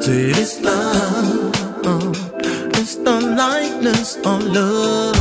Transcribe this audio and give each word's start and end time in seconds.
Say 0.00 0.30
it's 0.40 0.60
love. 0.60 1.54
Uh, 1.84 2.12
It's 2.80 2.96
the 2.96 3.16
lightness 3.40 4.16
of 4.24 4.44
love. 4.44 5.17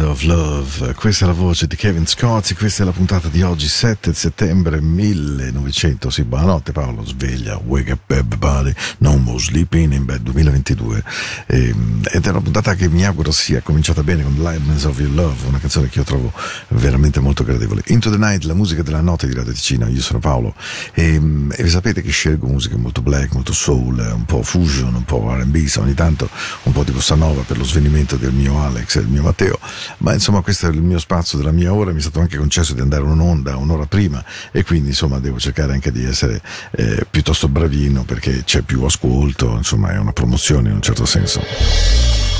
Of 0.00 0.22
love. 0.22 0.94
Questa 0.94 1.24
è 1.24 1.28
la 1.28 1.34
voce 1.34 1.66
di 1.66 1.76
Kevin 1.76 2.06
Scott. 2.06 2.54
Questa 2.54 2.82
è 2.82 2.86
la 2.86 2.92
puntata 2.92 3.28
di 3.28 3.42
oggi, 3.42 3.66
7 3.66 4.12
settembre 4.12 4.80
1900. 4.80 6.10
Sì, 6.10 6.24
buonanotte 6.24 6.72
Paolo, 6.72 7.04
sveglia. 7.04 7.60
Wake 7.64 7.92
up 7.92 8.10
everybody. 8.10 8.72
No 8.98 9.16
more 9.16 9.38
sleeping 9.38 9.92
in 9.92 10.04
bed 10.04 10.22
2022. 10.22 11.02
Ehm, 11.46 12.02
ed 12.10 12.26
è 12.26 12.28
una 12.30 12.40
puntata 12.40 12.74
che 12.74 12.88
mi 12.88 13.04
auguro 13.04 13.30
sia 13.30 13.60
cominciata 13.60 14.02
bene 14.02 14.22
con 14.22 14.34
Lightness 14.34 14.84
of 14.84 14.98
Your 14.98 15.12
Love, 15.12 15.46
una 15.46 15.58
canzone 15.58 15.88
che 15.88 15.98
io 15.98 16.04
trovo 16.04 16.32
veramente 16.78 17.20
molto 17.20 17.44
gradevole. 17.44 17.82
Into 17.86 18.10
the 18.10 18.16
Night, 18.16 18.44
la 18.44 18.54
musica 18.54 18.82
della 18.82 19.00
notte 19.00 19.26
di 19.26 19.34
Radio 19.34 19.52
Ticino. 19.52 19.86
Io 19.88 20.00
sono 20.00 20.18
Paolo 20.18 20.54
e, 20.94 21.14
e 21.14 21.62
vi 21.62 21.68
sapete 21.68 22.02
che 22.02 22.10
scelgo 22.10 22.46
musica 22.46 22.76
molto 22.76 23.02
black, 23.02 23.32
molto 23.34 23.52
soul, 23.52 23.98
un 23.98 24.24
po' 24.24 24.42
fusion, 24.42 24.94
un 24.94 25.04
po' 25.04 25.32
R&B, 25.32 25.70
ogni 25.78 25.94
tanto 25.94 26.28
un 26.64 26.72
po' 26.72 26.84
di 26.84 26.92
bossa 26.92 27.14
nova 27.14 27.42
per 27.42 27.58
lo 27.58 27.64
svenimento 27.64 28.16
del 28.16 28.32
mio 28.32 28.60
Alex 28.62 28.96
e 28.96 29.00
del 29.00 29.08
mio 29.08 29.22
Matteo. 29.22 29.58
Ma 29.98 30.12
insomma, 30.14 30.40
questo 30.40 30.66
è 30.66 30.70
il 30.70 30.82
mio 30.82 30.98
spazio 30.98 31.38
della 31.38 31.52
mia 31.52 31.72
ora. 31.72 31.92
Mi 31.92 31.98
è 31.98 32.02
stato 32.02 32.20
anche 32.20 32.36
concesso 32.36 32.74
di 32.74 32.80
andare 32.80 33.02
un'onda 33.02 33.56
un'ora 33.56 33.86
prima 33.86 34.24
e 34.52 34.64
quindi 34.64 34.88
insomma 34.88 35.18
devo 35.18 35.38
cercare 35.38 35.72
anche 35.72 35.92
di 35.92 36.04
essere 36.04 36.40
eh, 36.72 37.06
piuttosto 37.10 37.48
bravino 37.48 38.04
perché 38.04 38.44
c'è 38.44 38.62
più 38.62 38.82
ascolto, 38.84 39.56
insomma 39.56 39.92
è 39.92 39.98
una 39.98 40.12
promozione 40.12 40.68
in 40.68 40.76
un 40.76 40.82
certo 40.82 41.06
senso. 41.06 42.37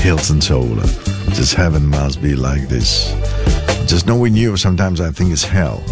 Hills 0.00 0.30
and 0.30 0.42
Soul, 0.42 0.76
just 1.34 1.54
heaven 1.54 1.86
must 1.86 2.22
be 2.22 2.34
like 2.34 2.68
this. 2.68 3.12
Just 3.86 4.06
knowing 4.06 4.34
you 4.34 4.56
sometimes 4.56 5.00
I 5.00 5.10
think 5.10 5.32
it's 5.32 5.44
hell, 5.44 5.82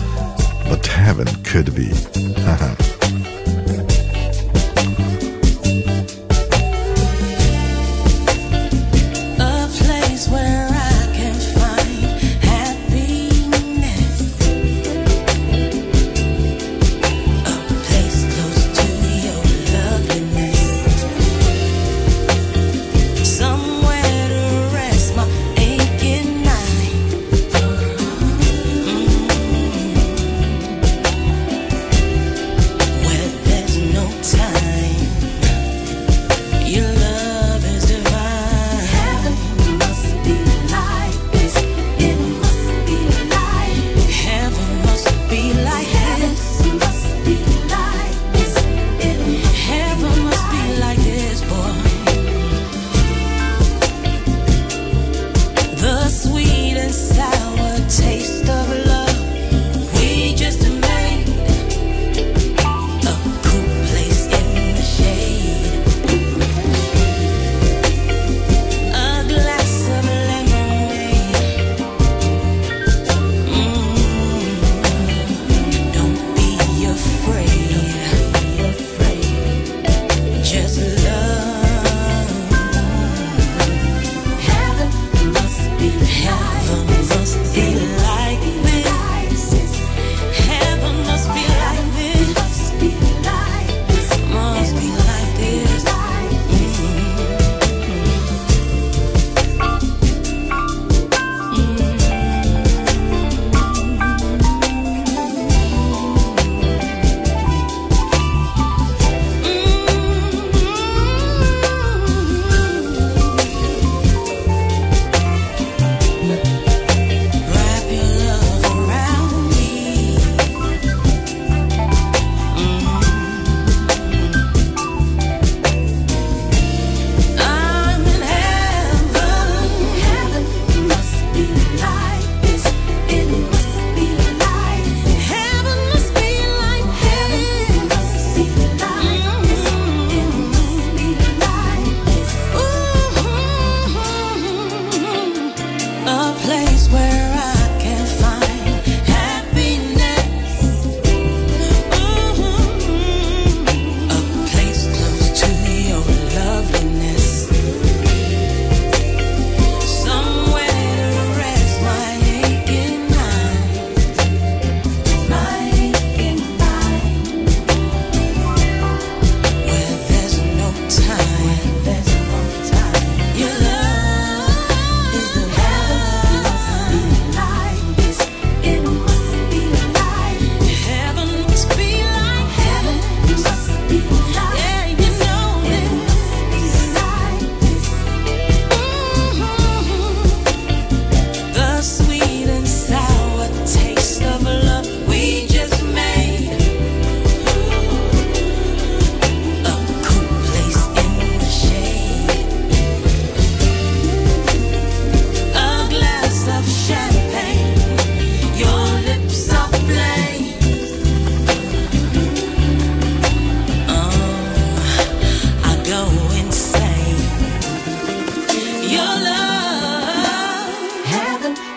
but 0.69 0.87
heaven 0.87 1.27
could 1.45 1.75
be. 1.75 1.93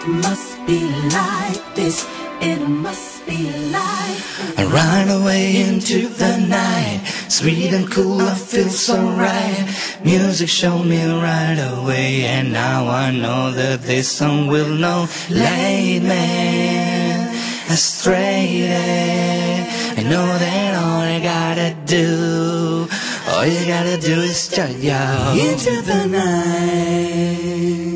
must 0.10 0.66
be 0.66 0.80
like 1.10 1.76
this. 1.76 2.08
It 2.42 2.60
must 2.68 3.26
be 3.26 3.52
like. 3.70 4.18
I 4.58 4.64
run 4.66 5.10
away 5.22 5.62
into 5.62 6.08
the 6.08 6.38
night, 6.38 7.02
sweet 7.28 7.74
and 7.74 7.92
cool. 7.92 8.22
I 8.22 8.34
feel 8.34 8.70
so 8.70 8.96
right. 8.96 9.66
Music 10.04 10.48
showed 10.48 10.86
me 10.86 11.04
right 11.06 11.60
away, 11.60 12.24
and 12.26 12.54
now 12.54 12.88
I 12.88 13.12
know 13.12 13.52
that 13.52 13.82
this 13.82 14.08
song 14.10 14.48
will 14.48 14.70
know. 14.70 15.08
Late 15.30 16.02
man, 16.02 17.36
astray. 17.70 18.70
I 19.98 20.04
know 20.04 20.26
that 20.26 20.76
all 20.82 21.02
I 21.02 21.20
gotta 21.20 21.76
do, 21.86 22.88
all 23.28 23.46
you 23.46 23.66
gotta 23.68 23.98
do 23.98 24.22
is 24.22 24.48
turn 24.48 24.82
you 24.82 24.96
into 25.50 25.82
the 25.82 26.08
night. 26.08 27.89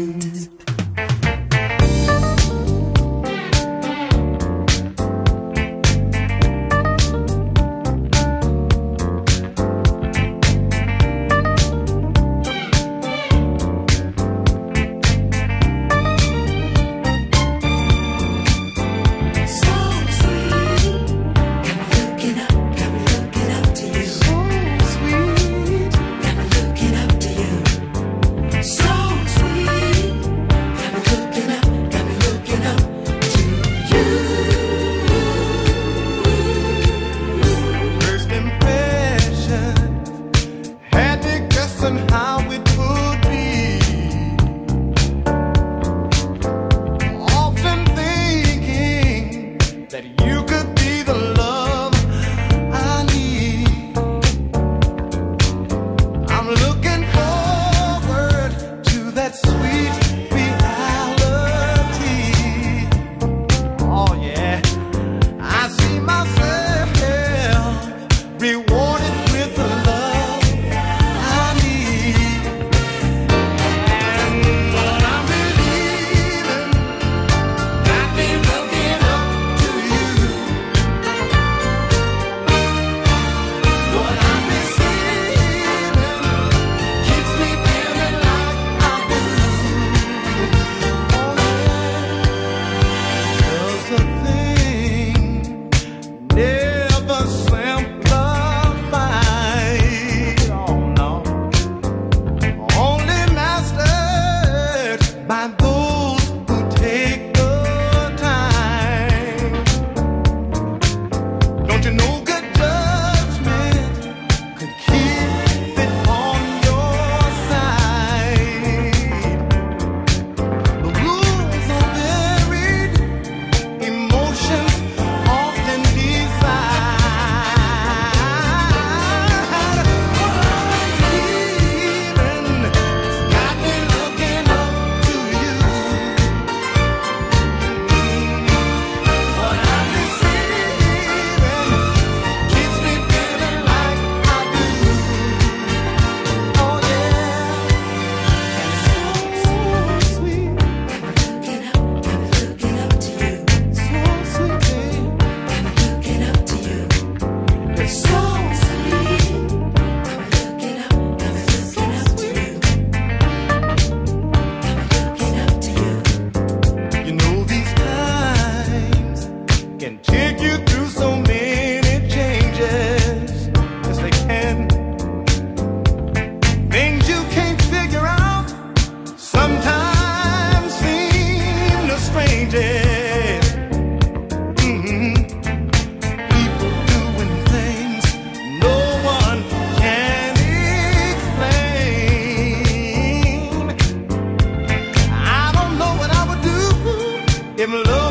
Them 197.63 197.81
low 197.81 198.02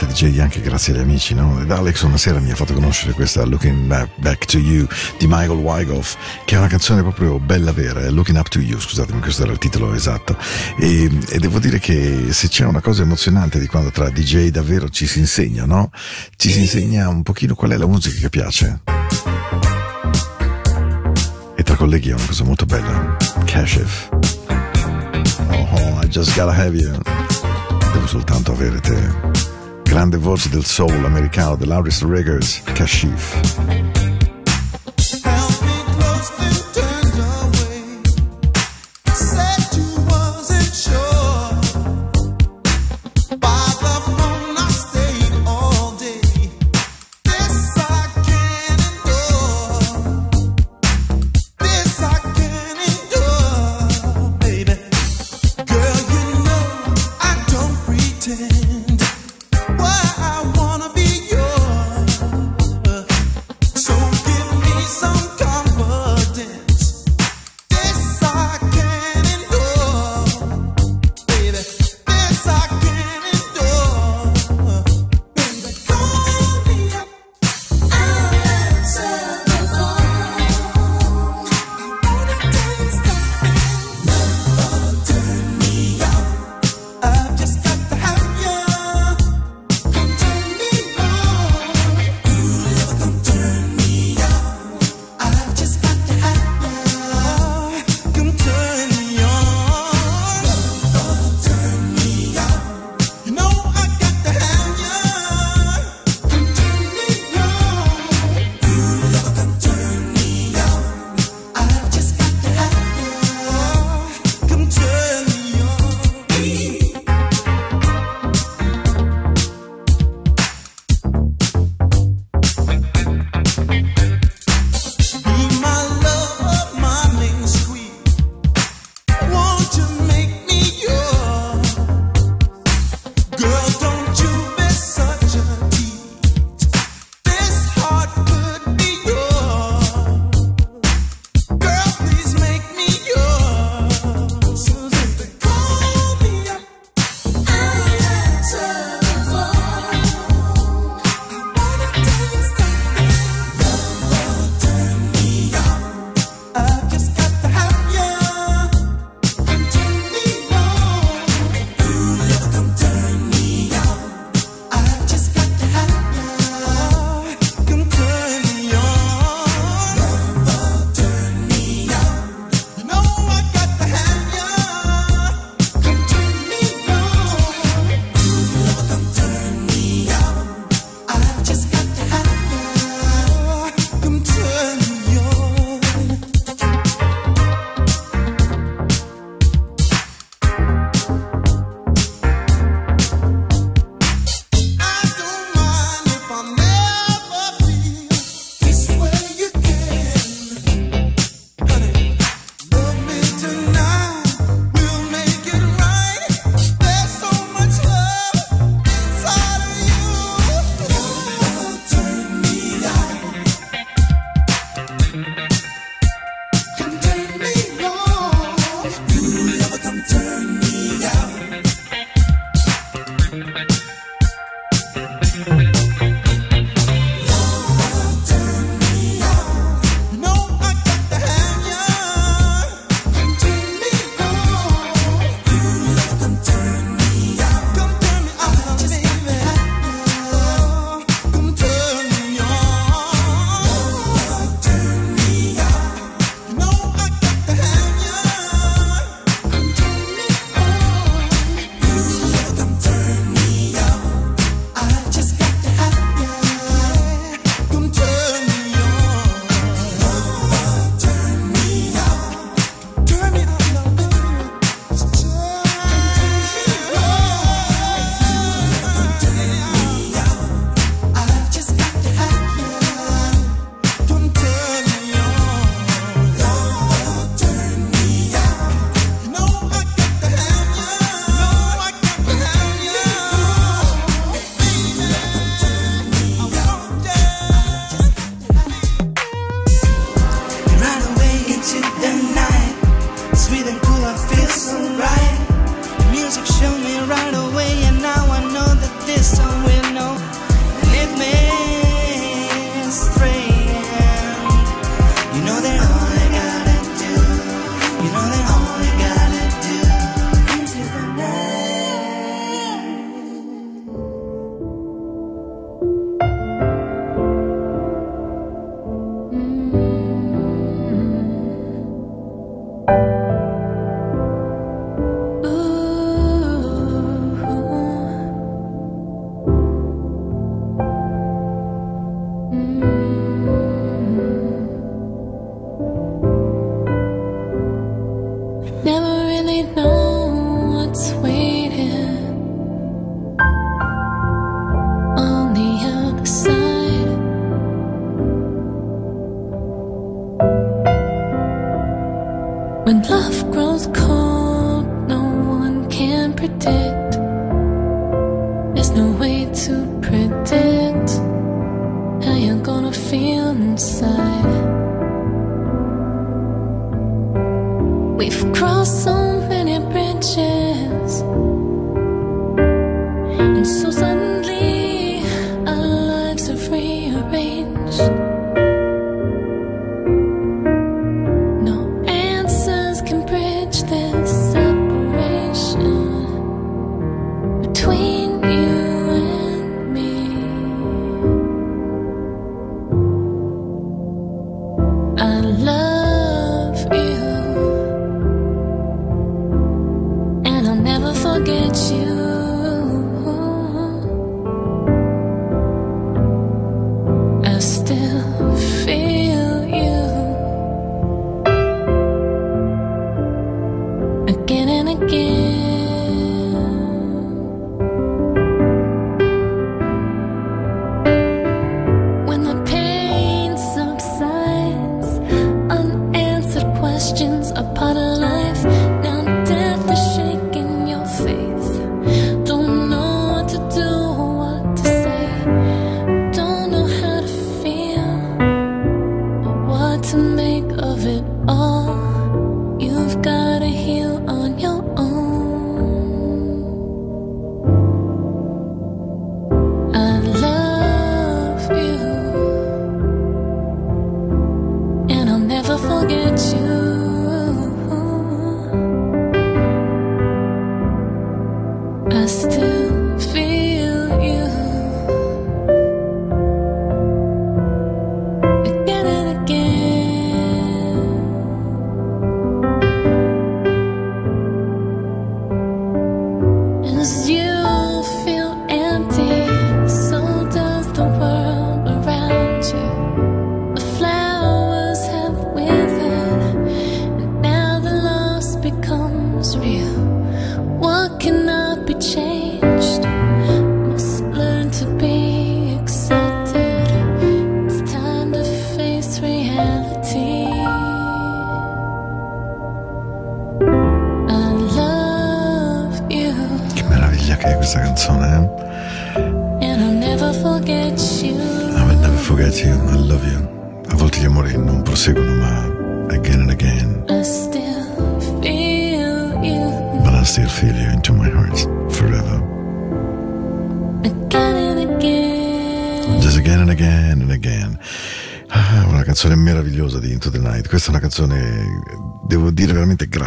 diventa 0.00 0.06
DJ 0.06 0.38
anche 0.40 0.60
grazie 0.60 0.94
agli 0.94 1.00
amici, 1.00 1.34
no? 1.34 1.60
Ed 1.60 1.70
Alex 1.70 2.02
una 2.02 2.16
sera 2.16 2.40
mi 2.40 2.50
ha 2.50 2.54
fatto 2.54 2.72
conoscere 2.72 3.12
questa 3.12 3.44
Looking 3.44 4.08
Back 4.16 4.44
to 4.46 4.58
You 4.58 4.86
di 5.18 5.26
Michael 5.26 5.58
Wygoff, 5.58 6.16
che 6.44 6.54
è 6.54 6.58
una 6.58 6.68
canzone 6.68 7.02
proprio 7.02 7.38
bella 7.38 7.72
vera, 7.72 8.02
eh, 8.02 8.10
Looking 8.10 8.38
Up 8.38 8.48
to 8.48 8.60
You, 8.60 8.78
scusatemi, 8.78 9.20
questo 9.20 9.42
era 9.42 9.52
il 9.52 9.58
titolo 9.58 9.92
esatto. 9.94 10.36
E, 10.78 11.10
e 11.28 11.38
devo 11.38 11.58
dire 11.58 11.78
che 11.78 12.32
se 12.32 12.48
c'è 12.48 12.64
una 12.64 12.80
cosa 12.80 13.02
emozionante 13.02 13.58
di 13.58 13.66
quando 13.66 13.90
tra 13.90 14.08
DJ 14.10 14.48
davvero 14.48 14.88
ci 14.88 15.06
si 15.06 15.18
insegna, 15.18 15.64
no? 15.64 15.90
Ci 16.36 16.50
si 16.50 16.60
insegna 16.60 17.08
un 17.08 17.22
pochino 17.22 17.54
qual 17.54 17.72
è 17.72 17.76
la 17.76 17.86
musica 17.86 18.18
che 18.20 18.30
piace. 18.30 18.80
E 21.56 21.62
tra 21.62 21.74
colleghi 21.74 22.10
è 22.10 22.14
una 22.14 22.26
cosa 22.26 22.44
molto 22.44 22.64
bella. 22.64 23.16
Kashif. 23.44 24.08
Oh, 25.50 25.68
oh 25.72 26.02
I 26.02 26.08
just 26.08 26.34
gotta 26.34 26.52
have 26.52 26.76
you. 26.76 26.98
Devo 27.92 28.06
soltanto 28.06 28.52
avere 28.52 28.80
te 28.80 29.49
grande 29.90 30.18
voce 30.18 30.48
del 30.48 30.64
soul 30.64 31.04
americano 31.04 31.56
dell'Auris 31.56 32.04
Reggers, 32.04 32.62
Kashif. 32.74 33.89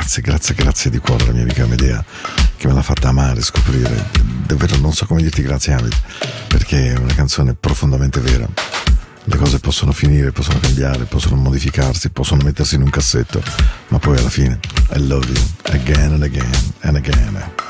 grazie, 0.03 0.21
grazie, 0.21 0.55
grazie 0.55 0.89
di 0.91 0.97
cuore 0.97 1.23
alla 1.23 1.31
mia 1.31 1.43
amica 1.43 1.65
Medea 1.65 2.03
che 2.57 2.67
me 2.67 2.73
l'ha 2.73 2.81
fatta 2.81 3.07
amare, 3.07 3.41
scoprire. 3.41 4.05
Davvero 4.45 4.75
non 4.77 4.91
so 4.91 5.05
come 5.05 5.21
dirti 5.21 5.41
grazie 5.41 5.73
Hamid, 5.73 5.95
perché 6.47 6.93
è 6.93 6.97
una 6.97 7.13
canzone 7.13 7.53
profondamente 7.53 8.19
vera. 8.19 8.45
Le 9.23 9.37
cose 9.37 9.59
possono 9.59 9.93
finire, 9.93 10.33
possono 10.33 10.59
cambiare, 10.59 11.05
possono 11.05 11.37
modificarsi, 11.37 12.09
possono 12.09 12.43
mettersi 12.43 12.75
in 12.75 12.81
un 12.81 12.89
cassetto, 12.89 13.41
ma 13.87 13.99
poi 13.99 14.17
alla 14.17 14.29
fine 14.29 14.59
I 14.93 15.07
love 15.07 15.25
you 15.25 15.41
again 15.73 16.11
and 16.11 16.23
again 16.23 16.51
and 16.81 16.95
again. 16.97 17.62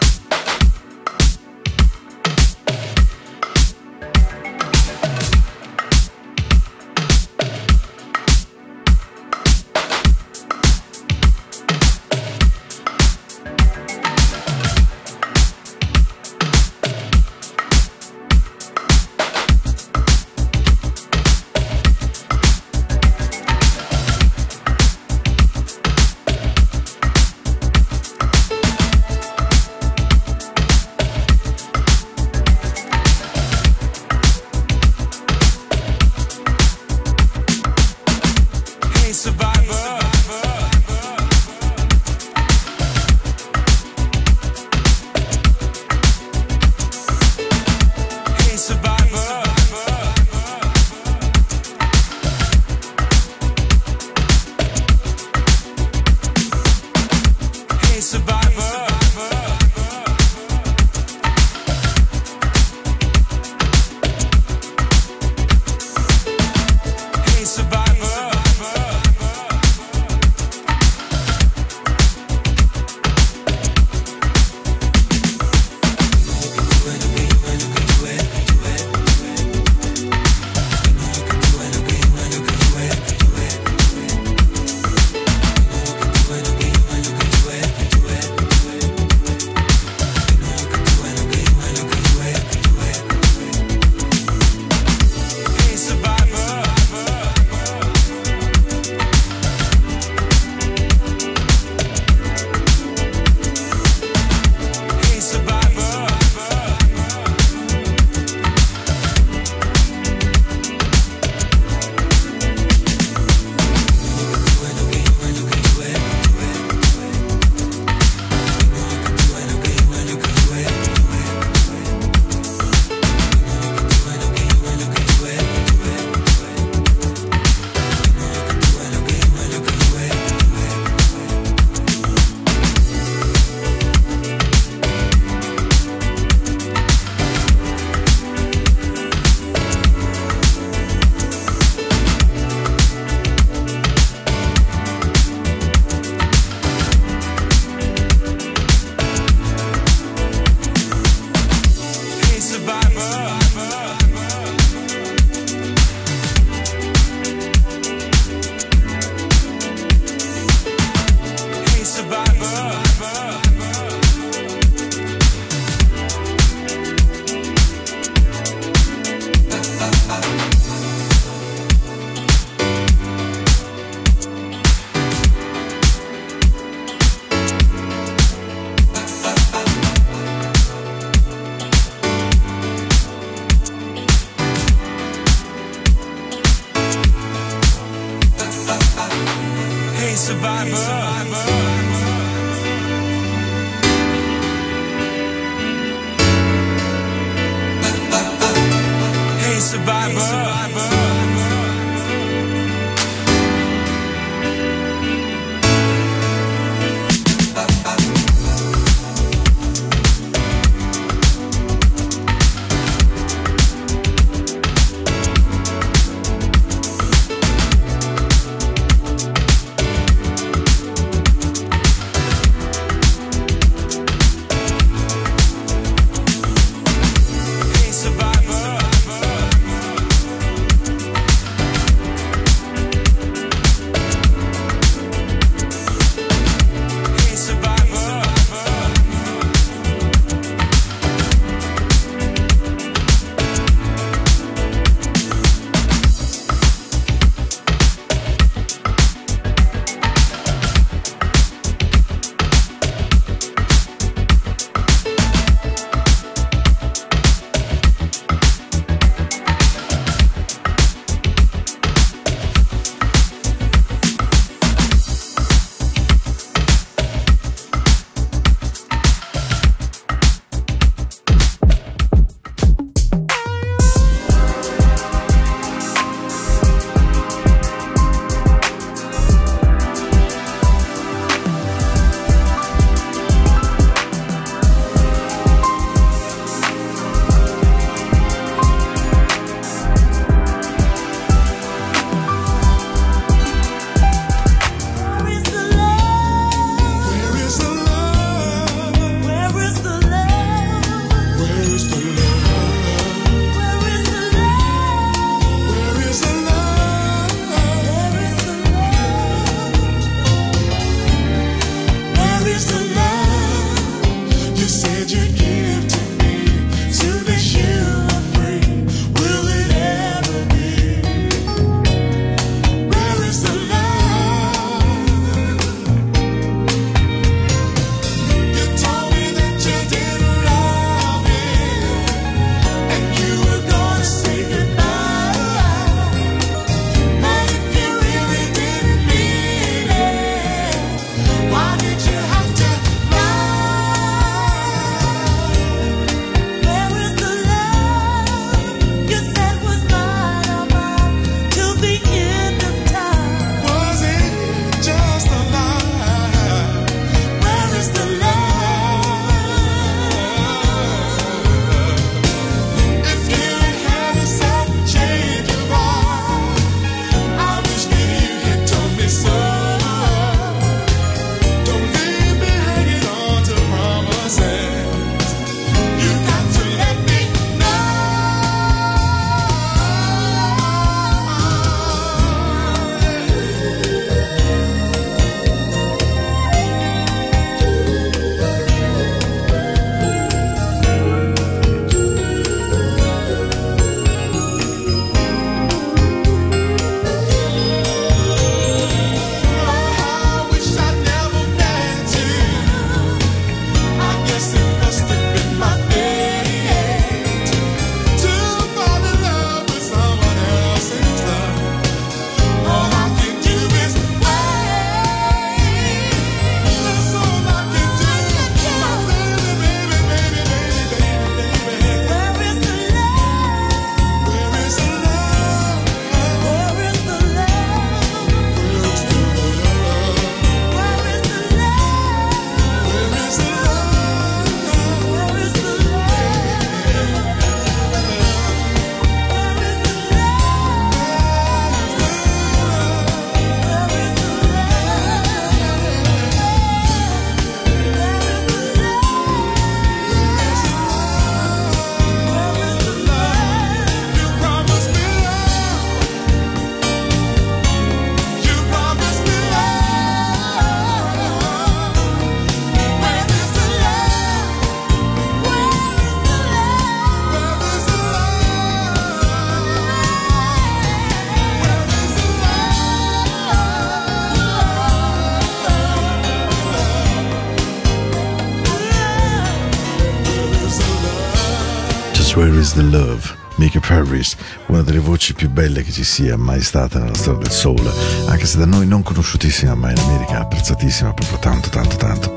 Where 482.36 482.60
is 482.60 482.74
the 482.74 482.82
Love? 482.82 483.32
Mickey 483.58 483.80
Paris, 483.80 484.36
una 484.66 484.82
delle 484.82 484.98
voci 484.98 485.36
più 485.36 485.52
belle 485.52 485.84
che 485.84 485.92
ci 485.92 486.04
sia 486.04 486.36
mai 486.36 486.62
stata 486.64 486.98
nella 486.98 487.14
storia 487.14 487.42
del 487.42 487.52
soul, 487.52 487.80
anche 488.28 488.48
se 488.48 488.58
da 488.58 488.66
noi 488.66 488.88
non 488.88 489.04
conosciutissima, 489.04 489.76
ma 489.76 489.92
in 489.92 490.00
America 490.00 490.40
apprezzatissima 490.40 491.14
proprio 491.14 491.38
tanto, 491.38 491.70
tanto, 491.70 491.96
tanto. 491.96 492.34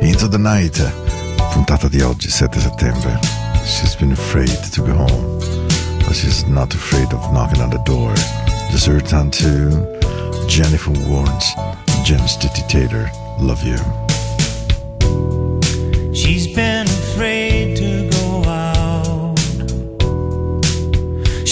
Into 0.00 0.28
the 0.28 0.38
Night, 0.38 0.82
puntata 1.52 1.86
di 1.86 2.00
oggi, 2.00 2.28
7 2.28 2.60
settembre. 2.60 3.20
She's 3.64 3.94
been 3.94 4.10
afraid 4.10 4.58
to 4.70 4.82
go 4.82 4.92
home, 4.92 5.38
but 6.04 6.14
she's 6.14 6.42
not 6.42 6.74
afraid 6.74 7.12
of 7.12 7.30
knocking 7.30 7.62
on 7.62 7.70
the 7.70 7.80
door. 7.84 8.12
Just 8.70 8.88
a 8.88 8.92
return 8.92 9.30
to 9.30 10.46
Jennifer 10.48 10.90
Warnes, 11.06 11.54
James 12.02 12.36
T. 12.36 12.48
Taylor, 12.66 13.08
Love 13.38 13.62
You. 13.64 13.78
She's 16.12 16.48
been 16.52 16.88
afraid. 16.88 17.47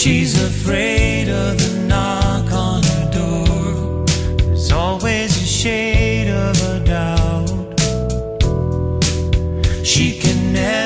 She's 0.07 0.41
afraid 0.41 1.29
of 1.29 1.59
the 1.59 1.85
knock 1.89 2.53
on 2.53 2.81
her 2.85 3.11
door. 3.11 4.05
There's 4.37 4.71
always 4.71 5.37
a 5.37 5.45
shade 5.45 6.29
of 6.29 6.55
a 6.63 6.79
doubt. 6.79 7.81
She 9.85 10.21
can 10.21 10.53
never. 10.53 10.86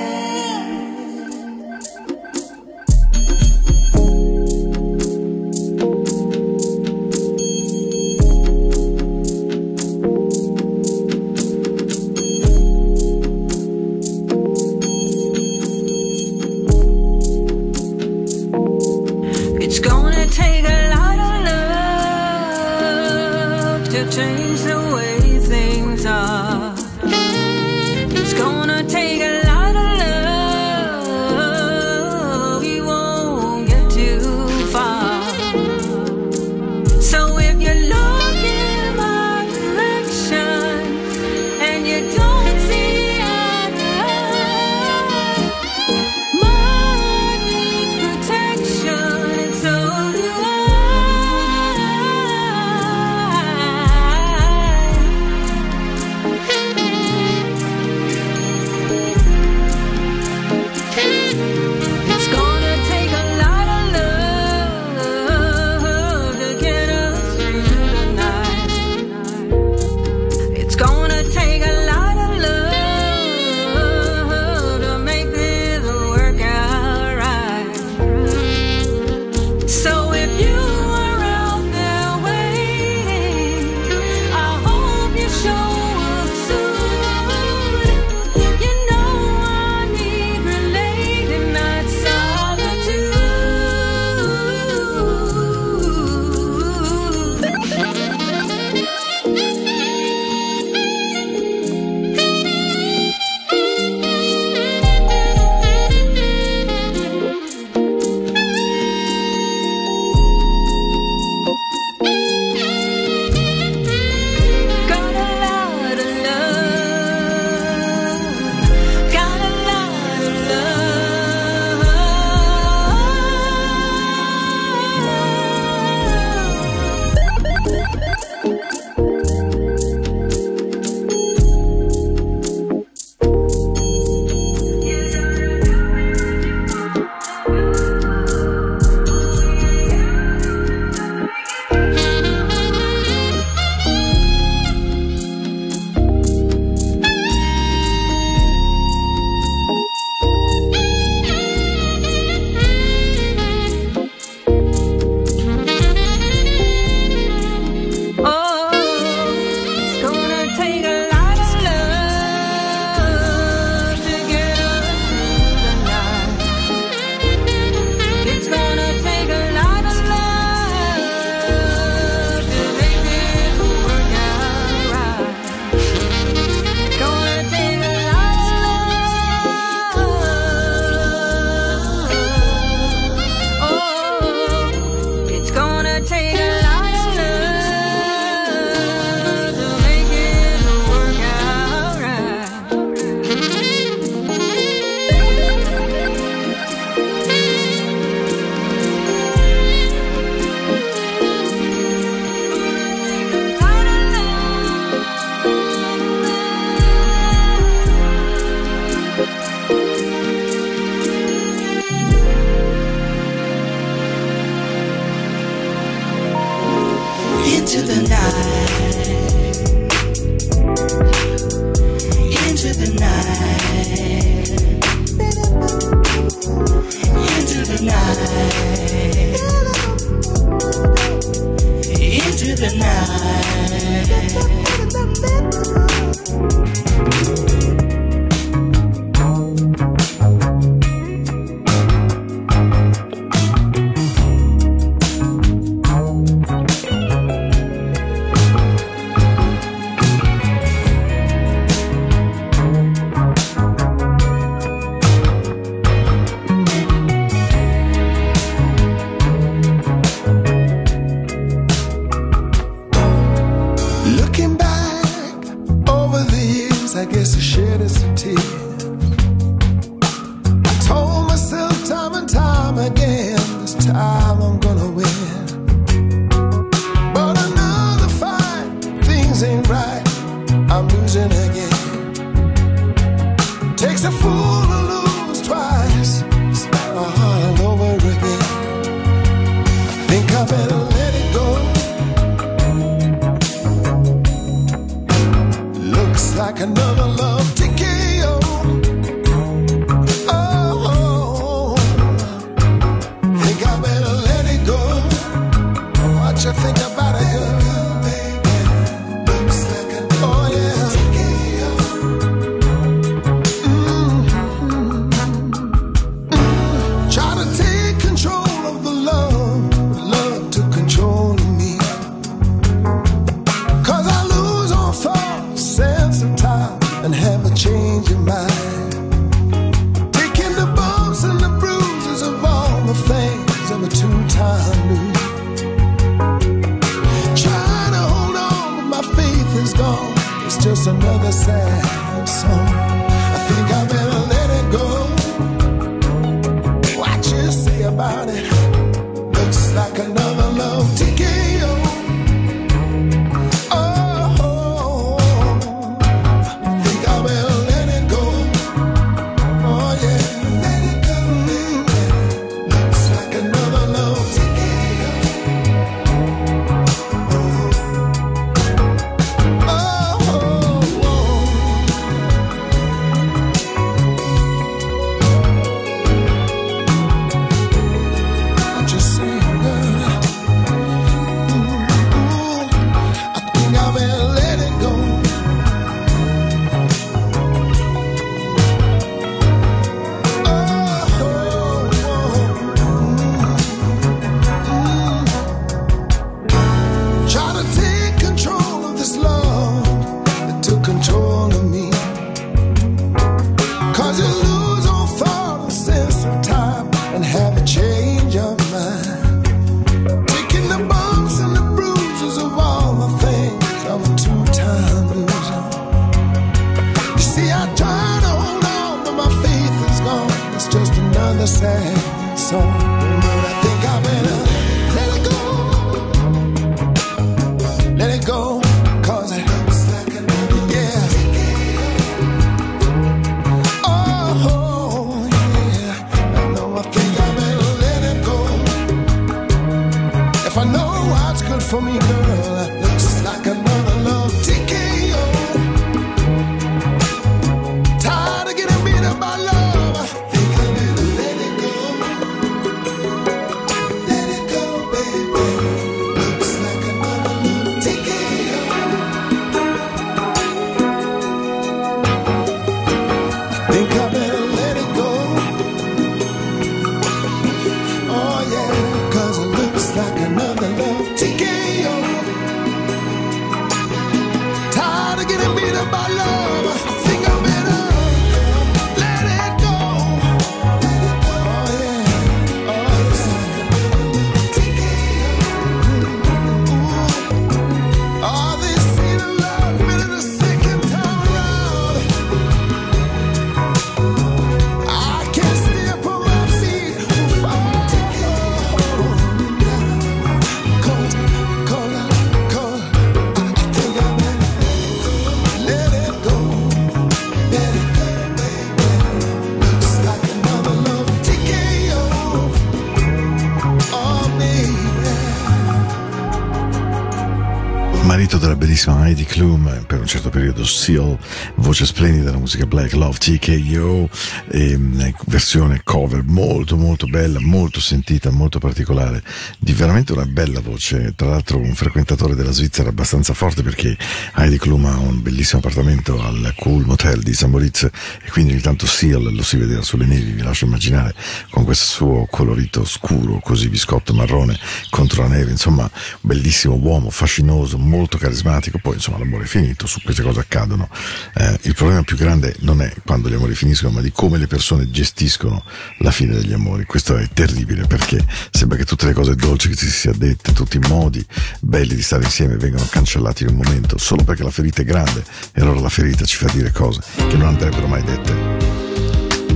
Heidi 519.11 519.25
Klum, 519.25 519.67
un 520.01 520.07
certo 520.07 520.29
periodo 520.29 520.65
Seal, 520.65 521.17
voce 521.55 521.85
splendida 521.85 522.25
della 522.25 522.37
musica 522.37 522.65
Black 522.65 522.93
Love 522.93 523.17
TKO, 523.17 524.09
ehm, 524.51 525.13
versione 525.27 525.81
cover 525.83 526.23
molto 526.23 526.75
molto 526.75 527.05
bella, 527.05 527.39
molto 527.39 527.79
sentita, 527.79 528.31
molto 528.31 528.59
particolare, 528.59 529.23
di 529.59 529.73
veramente 529.73 530.11
una 530.11 530.25
bella 530.25 530.59
voce, 530.59 531.13
tra 531.15 531.29
l'altro 531.29 531.57
un 531.57 531.75
frequentatore 531.75 532.35
della 532.35 532.51
Svizzera 532.51 532.89
abbastanza 532.89 533.33
forte 533.33 533.61
perché 533.61 533.95
Heidi 534.35 534.57
Klum 534.57 534.85
ha 534.85 534.97
un 534.97 535.21
bellissimo 535.21 535.59
appartamento 535.59 536.21
al 536.21 536.53
Cool 536.57 536.85
Motel 536.85 537.21
di 537.21 537.33
San 537.33 537.51
Moritz 537.51 537.83
e 537.83 538.29
quindi 538.31 538.53
ogni 538.53 538.61
tanto 538.61 538.87
Seal 538.87 539.33
lo 539.33 539.43
si 539.43 539.57
vedeva 539.57 539.83
sulle 539.83 540.05
nevi, 540.05 540.31
vi 540.31 540.41
lascio 540.41 540.65
immaginare, 540.65 541.13
con 541.51 541.63
questo 541.63 541.85
suo 541.85 542.27
colorito 542.29 542.85
scuro, 542.85 543.39
così 543.39 543.69
biscotto 543.69 544.13
marrone 544.13 544.57
contro 544.89 545.21
la 545.23 545.29
neve, 545.29 545.51
insomma 545.51 545.89
bellissimo 546.21 546.75
uomo, 546.75 547.11
fascinoso, 547.11 547.77
molto 547.77 548.17
carismatico, 548.17 548.79
poi 548.81 548.95
insomma 548.95 549.19
l'amore 549.19 549.43
è 549.43 549.47
finito, 549.47 549.87
su 549.91 550.01
queste 550.01 550.23
cose 550.23 550.39
accadono. 550.39 550.87
Eh, 551.35 551.59
il 551.63 551.75
problema 551.75 552.01
più 552.03 552.15
grande 552.15 552.55
non 552.59 552.81
è 552.81 552.93
quando 553.03 553.27
gli 553.27 553.33
amori 553.33 553.55
finiscono, 553.55 553.91
ma 553.91 554.01
di 554.01 554.11
come 554.13 554.37
le 554.37 554.47
persone 554.47 554.89
gestiscono 554.89 555.65
la 555.97 556.11
fine 556.11 556.35
degli 556.35 556.53
amori. 556.53 556.85
Questo 556.85 557.17
è 557.17 557.27
terribile 557.33 557.85
perché 557.87 558.23
sembra 558.51 558.77
che 558.77 558.85
tutte 558.85 559.05
le 559.05 559.13
cose 559.13 559.35
dolci 559.35 559.67
che 559.67 559.75
si 559.75 559.89
sia 559.89 560.13
dette, 560.13 560.53
tutti 560.53 560.77
i 560.77 560.87
modi 560.87 561.25
belli 561.59 561.95
di 561.95 562.01
stare 562.01 562.23
insieme 562.23 562.55
vengano 562.55 562.87
cancellati 562.89 563.43
in 563.43 563.49
un 563.49 563.55
momento, 563.55 563.97
solo 563.97 564.23
perché 564.23 564.43
la 564.43 564.51
ferita 564.51 564.81
è 564.81 564.85
grande 564.85 565.23
e 565.53 565.61
allora 565.61 565.81
la 565.81 565.89
ferita 565.89 566.23
ci 566.23 566.37
fa 566.37 566.49
dire 566.53 566.71
cose 566.71 567.01
che 567.15 567.35
non 567.35 567.47
andrebbero 567.47 567.87
mai 567.87 568.03
dette. 568.03 568.79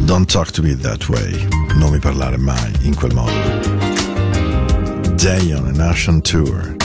Don't 0.06 0.30
talk 0.30 0.52
to 0.52 0.62
me 0.62 0.76
that 0.76 1.08
way. 1.08 1.48
Non 1.76 1.92
mi 1.92 2.00
parlare 2.00 2.38
mai 2.38 2.72
in 2.82 2.94
quel 2.94 3.14
modo. 3.14 3.32
Day 5.16 5.54
on 5.54 5.66
an 5.68 5.80
Ocean 5.80 6.22
Tour. 6.22 6.85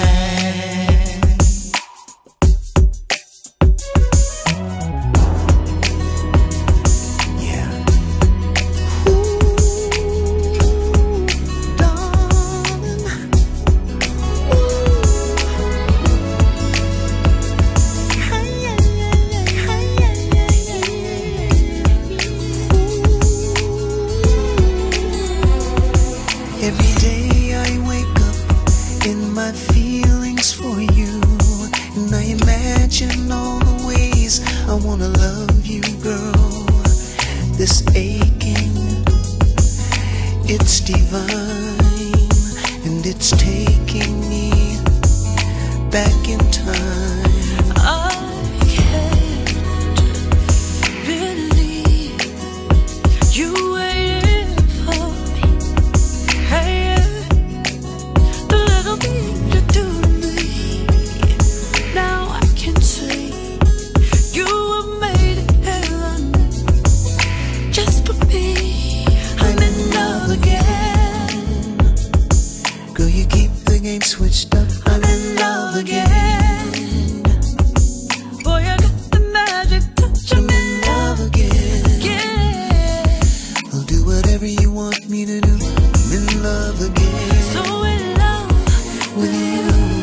whatever 84.41 84.61
you 84.61 84.71
want 84.71 85.07
me 85.09 85.25
to 85.25 85.39
do. 85.39 85.53
I'm 85.53 86.11
in 86.13 86.43
love 86.43 86.81
again. 86.81 87.43
So 87.53 87.83
in 87.83 88.17
love 88.17 89.15
with 89.15 89.33
you. 89.33 90.00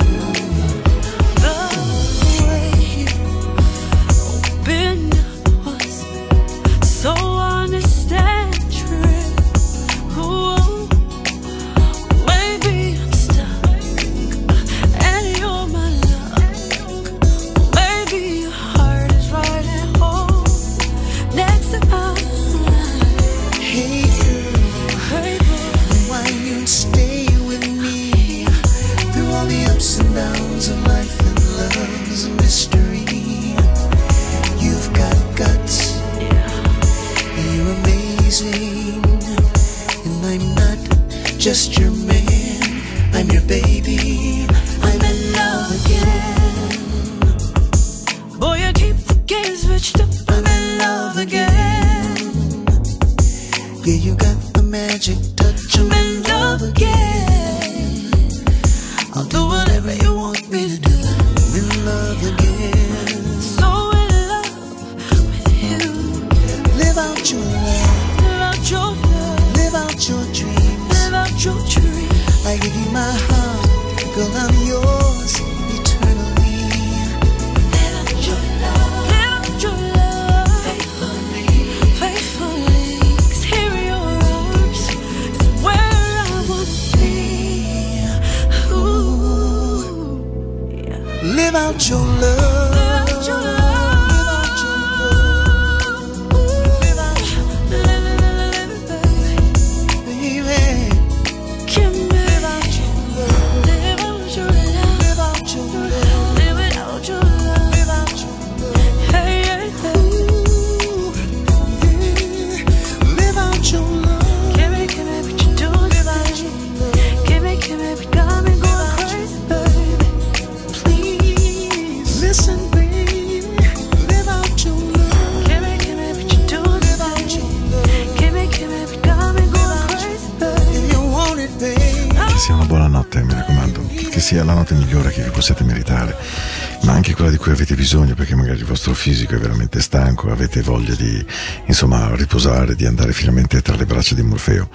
avete 137.58 137.74
bisogno 137.74 138.14
perché 138.14 138.36
magari 138.36 138.58
il 138.58 138.64
vostro 138.64 138.94
fisico 138.94 139.34
è 139.34 139.38
veramente 139.38 139.80
stanco, 139.80 140.30
avete 140.30 140.62
voglia 140.62 140.94
di 140.94 141.24
insomma 141.66 142.14
riposare, 142.14 142.76
di 142.76 142.86
andare 142.86 143.12
finalmente 143.12 143.60
tra 143.62 143.74
le 143.74 143.84
braccia 143.84 144.14
di 144.14 144.22
Morfeo, 144.22 144.70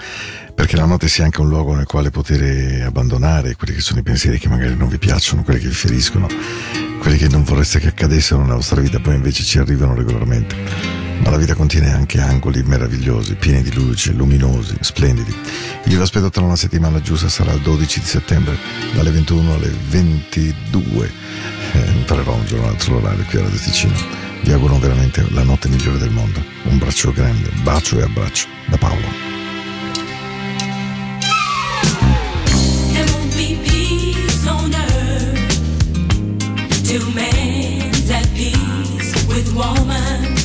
perché 0.54 0.76
la 0.76 0.84
notte 0.84 1.08
sia 1.08 1.24
anche 1.24 1.40
un 1.40 1.48
luogo 1.48 1.76
nel 1.76 1.86
quale 1.86 2.10
poter 2.10 2.84
abbandonare 2.84 3.56
quelli 3.56 3.76
che 3.76 3.80
sono 3.80 4.02
i 4.02 4.04
pensieri 4.04 4.38
che 4.38 4.50
magari 4.50 4.76
non 4.76 4.90
vi 4.90 4.98
piacciono, 4.98 5.44
quelli 5.44 5.62
che 5.62 5.70
vi 5.70 5.74
feriscono, 5.74 6.28
quelli 7.00 7.16
che 7.16 7.30
non 7.30 7.44
vorreste 7.44 7.80
che 7.80 7.88
accadessero 7.88 8.42
nella 8.42 8.56
vostra 8.56 8.82
vita, 8.82 9.00
poi 9.00 9.16
invece 9.16 9.44
ci 9.44 9.60
arrivano 9.60 9.96
regolarmente. 9.96 10.56
Ma 11.24 11.30
la 11.30 11.38
vita 11.38 11.56
contiene 11.56 11.94
anche 11.94 12.20
angoli 12.20 12.64
meravigliosi, 12.64 13.36
pieni 13.36 13.62
di 13.62 13.74
luce, 13.74 14.12
luminosi, 14.12 14.76
splendidi. 14.82 15.34
Io 15.86 15.96
vi 15.96 16.02
aspetto 16.02 16.30
tra 16.30 16.44
una 16.44 16.58
settimana 16.58 17.00
giusta, 17.00 17.30
sarà 17.30 17.54
il 17.54 17.62
12 17.62 18.00
di 18.02 18.06
settembre, 18.06 18.58
dalle 18.94 19.12
21 19.12 19.54
alle 19.54 19.72
22 19.88 21.63
eh, 21.74 21.80
entrerò 21.80 22.34
un 22.34 22.46
giorno 22.46 22.74
sull'orario 22.78 23.24
qui 23.26 23.38
a 23.38 23.42
Radio 23.42 23.60
Ticino. 23.60 23.94
Vi 24.42 24.52
auguro 24.52 24.78
veramente 24.78 25.26
la 25.30 25.44
notte 25.44 25.68
migliore 25.70 25.98
del 25.98 26.12
mondo. 26.12 26.44
Un 26.64 26.78
braccio 26.78 27.12
grande, 27.12 27.50
bacio 27.64 28.00
e 28.00 28.04
abbraccio 28.04 28.48
da 28.68 28.78
Paolo. 28.78 29.32
Two 36.94 37.10
men's 37.16 38.12
at 38.12 38.28
peace 38.36 39.16
with 39.28 39.52
woman. 39.56 40.36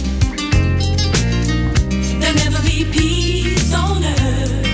There'll 2.20 2.36
never 2.36 2.62
be 2.62 2.86
peace 2.90 3.74
on 3.74 4.02
earth. 4.02 4.64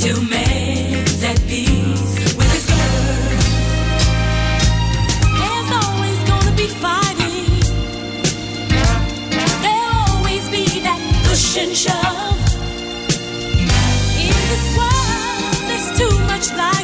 Two 0.00 0.20
men. 0.30 0.67
relationship. 11.58 11.92
In 14.16 14.34
this 14.50 14.76
world, 14.76 15.54
there's 15.66 15.98
too 15.98 16.18
much 16.26 16.52
life. 16.56 16.77